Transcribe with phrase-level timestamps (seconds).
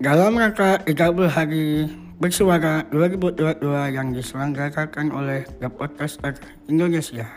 [0.00, 1.84] Dalam rangka 30 hari
[2.16, 3.60] bersuara 2022
[3.92, 6.40] yang diselenggarakan oleh The Podcaster
[6.72, 7.28] Indonesia.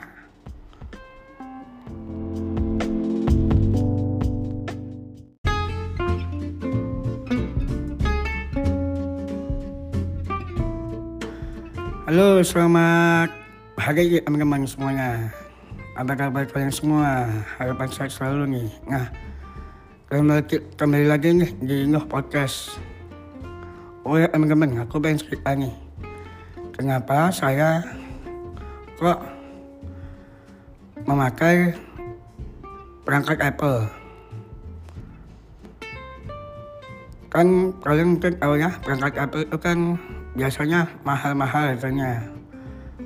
[12.07, 13.27] Halo, selamat
[13.75, 15.35] hari teman-teman semuanya.
[15.99, 17.27] Apa kabar kalian semua?
[17.59, 18.67] Harapan saya selalu nih.
[18.87, 19.11] Nah,
[20.13, 22.77] kembali, kembali lagi nih di Nuh Podcast.
[24.05, 25.73] Oh ya teman-teman, aku pengen cerita nih.
[26.77, 27.81] Kenapa saya
[28.93, 29.17] kok
[31.09, 31.73] memakai
[33.01, 33.89] perangkat Apple?
[37.33, 39.97] Kan kalian mungkin tahu ya, perangkat Apple itu kan
[40.37, 42.21] biasanya mahal-mahal harganya.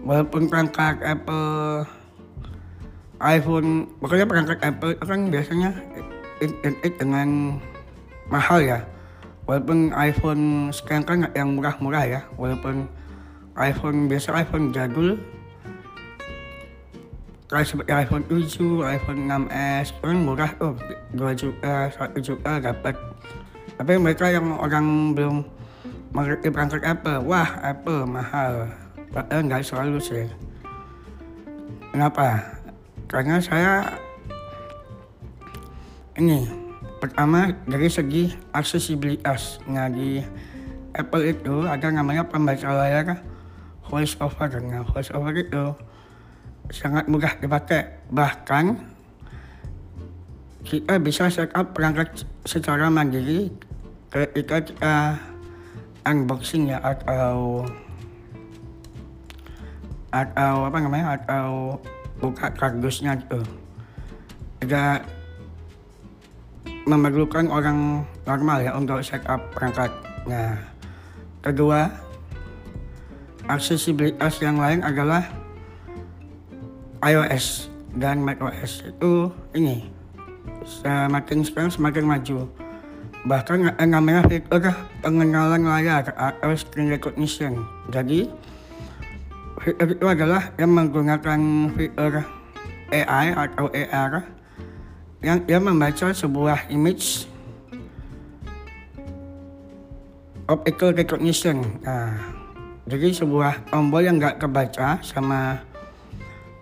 [0.04, 1.88] Walaupun perangkat Apple
[3.24, 5.72] iPhone, pokoknya perangkat Apple itu kan biasanya
[6.42, 7.60] identik dengan
[8.30, 8.80] mahal ya.
[9.48, 12.88] Walaupun iPhone sekarang kan yang murah-murah ya, walaupun
[13.56, 15.16] iPhone biasa iPhone jadul
[17.48, 18.44] kayak seperti iPhone 7,
[18.84, 20.76] iPhone 6s kan murah tuh
[21.16, 22.96] 2 juta, 1 juta dapat.
[23.80, 25.48] Tapi mereka yang orang belum
[26.12, 28.68] mengerti perangkat Apple, wah Apple mahal.
[29.16, 30.28] Padahal nggak selalu sih.
[31.96, 32.44] Kenapa?
[33.08, 33.96] Karena saya
[36.18, 36.50] ini
[36.98, 39.62] pertama dari segi aksesibilitas.
[39.70, 40.18] Nah di
[40.98, 43.22] Apple itu ada namanya pembaca layar
[43.86, 44.50] voice over.
[44.66, 45.78] Nah voice over itu
[46.74, 48.02] sangat mudah dipakai.
[48.10, 48.66] Bahkan
[50.66, 53.54] kita bisa setup perangkat secara mandiri
[54.10, 54.96] ketika kita
[56.04, 57.64] unboxing ya atau
[60.12, 61.78] atau apa namanya atau
[62.18, 63.40] buka kardusnya gitu.
[64.66, 65.17] Tidak
[66.88, 69.92] memerlukan orang normal ya untuk setup perangkat.
[70.24, 70.56] Nah,
[71.44, 71.92] kedua,
[73.52, 75.28] aksesibilitas yang lain adalah
[77.04, 77.68] iOS
[78.00, 79.84] dan macOS itu ini
[80.64, 82.48] semakin sekarang semakin maju.
[83.28, 84.72] Bahkan yang namanya fitur
[85.04, 87.68] pengenalan layar atau screen recognition.
[87.92, 88.32] Jadi
[89.60, 91.40] fitur itu adalah yang menggunakan
[91.76, 92.24] fitur
[92.88, 94.37] AI atau AR
[95.28, 97.28] yang dia membaca sebuah image
[100.48, 101.84] optical recognition.
[101.84, 102.16] Nah,
[102.88, 105.60] jadi sebuah tombol yang nggak kebaca sama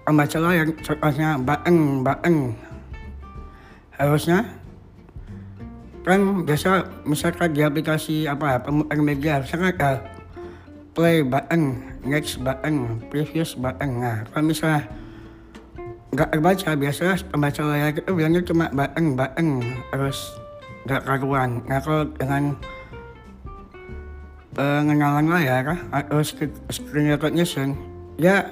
[0.02, 2.58] pembaca layar, contohnya button, button.
[3.94, 4.50] Harusnya
[6.02, 9.92] kan biasa misalkan di aplikasi apa pemutar media harusnya kan ada
[10.98, 14.02] play button, next button, previous button.
[14.02, 14.90] Nah, kalau misalnya
[16.16, 19.48] nggak terbaca biasa pembaca layar itu bilangnya cuma button button
[19.92, 20.40] terus
[20.88, 21.60] nggak karuan.
[21.68, 22.56] Nah kalau dengan
[24.56, 26.24] pengenalan layar atau
[26.72, 27.76] screen recognition
[28.16, 28.48] ya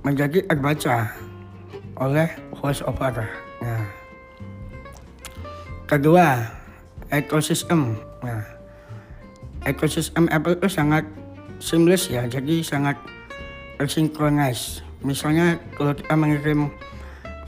[0.00, 1.12] menjadi terbaca
[2.00, 3.28] oleh voice over.
[3.60, 3.84] Nah.
[5.84, 6.40] Kedua
[7.12, 8.00] ekosistem.
[8.24, 8.40] Nah
[9.68, 11.04] ekosistem Apple itu sangat
[11.60, 12.96] seamless ya jadi sangat
[13.76, 16.68] tersinkronis misalnya kalau kita mengirim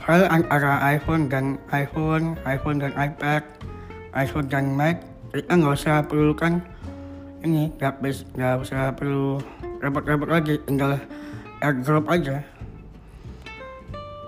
[0.03, 3.43] file antara iPhone dan iPhone, iPhone dan iPad,
[4.13, 4.99] iPhone dan Mac,
[5.31, 6.59] kita nggak usah perlukan
[7.43, 9.39] ini, nggak usah perlu
[9.79, 10.99] repot-repot lagi, tinggal
[11.63, 12.43] AirDrop aja.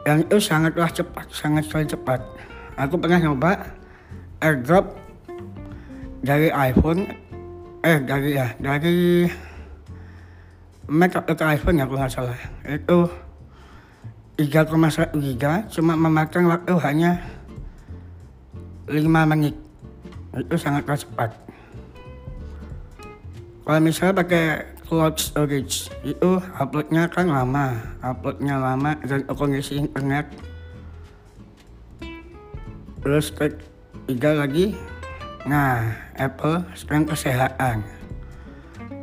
[0.05, 2.19] Yang itu sangatlah cepat, sangat sekali cepat.
[2.77, 3.73] Aku pernah nyoba
[4.39, 4.95] AirDrop
[6.21, 7.09] dari iPhone,
[7.83, 9.29] eh dari ya dari
[10.85, 12.39] Mac atau iPhone ya kalau nggak salah.
[12.65, 13.09] Itu
[14.37, 17.11] 3,1 giga cuma memakan waktu hanya
[18.87, 19.55] 5 menit.
[20.35, 21.45] Itu sangat cepat
[23.65, 27.97] kalau misalnya pakai cloud storage itu uploadnya kan lama.
[27.97, 30.29] Uploadnya lama dan kondisi internet.
[33.01, 34.77] Terus ketiga lagi
[35.49, 37.81] nah Apple sekarang kesehatan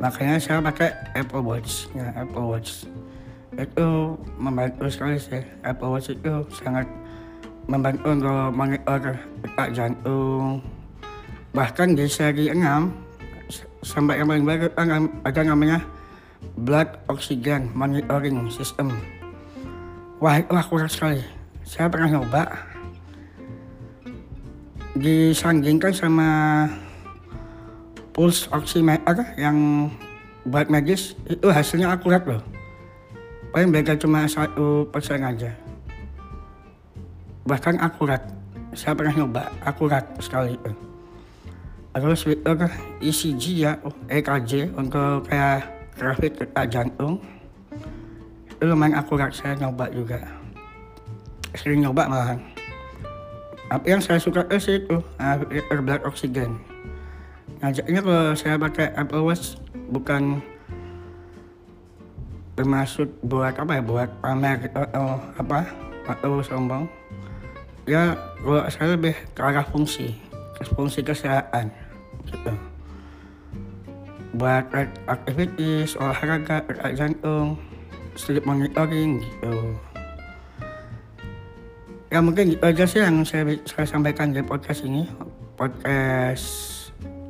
[0.03, 2.83] makanya saya pakai Apple Watch ya Apple Watch.
[3.55, 5.39] Itu membantu sekali sih.
[5.63, 6.83] Apple Watch itu sangat
[7.71, 10.59] membantu untuk monitor detak jantung.
[11.55, 12.59] Bahkan di seri 6
[13.79, 14.67] sampai yang paling baru
[15.23, 15.79] ada namanya
[16.59, 18.91] blood oxygen monitoring system.
[20.19, 21.23] Wah itu akurat sekali.
[21.63, 22.43] Saya pernah nyoba.
[24.99, 26.29] Disandingkan sama
[28.13, 29.89] pulse oximeter yang
[30.45, 32.41] buat medis itu hasilnya akurat loh.
[33.51, 35.51] Paling beda cuma satu persen aja.
[37.43, 38.21] Bahkan akurat.
[38.73, 40.73] Saya pernah nyoba, akurat sekali itu.
[41.93, 42.57] terus fitur
[43.05, 43.77] ECG ya
[44.09, 47.21] EKG untuk kayak grafik detak jantung
[48.49, 50.17] itu lumayan akurat saya nyoba juga
[51.53, 52.41] sering nyoba malahan
[53.69, 55.37] tapi yang saya suka sih itu uh,
[55.85, 56.01] blood
[57.63, 59.55] ngajaknya kalau saya pakai Apple Watch
[59.87, 60.43] bukan
[62.59, 63.81] bermaksud buat apa ya?
[63.81, 65.63] Buat pamer atau apa?
[66.03, 66.91] Atau sombong.
[67.87, 70.11] Ya kalau saya lebih ke arah fungsi
[70.75, 71.71] fungsi kesehatan
[72.27, 72.53] gitu.
[74.35, 74.67] Buat
[75.07, 77.59] aktivitas olahraga detak jantung
[78.15, 79.55] sleep monitoring gitu.
[82.11, 85.07] Ya mungkin gitu aja sih yang saya, saya sampaikan di podcast ini.
[85.57, 86.72] Podcast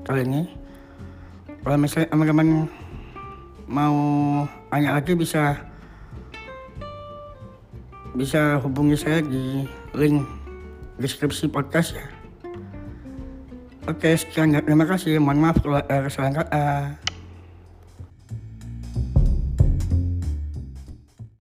[0.03, 0.41] kali ini
[1.63, 2.67] kalau misalnya teman-teman
[3.71, 3.97] mau
[4.67, 5.55] tanya lagi bisa
[8.13, 9.65] bisa hubungi saya di
[9.95, 10.21] link
[11.01, 12.05] deskripsi podcast ya.
[13.83, 14.55] Oke, sekian.
[14.63, 15.19] Terima kasih.
[15.19, 16.63] Mohon maaf kalau ada kesalahan kata.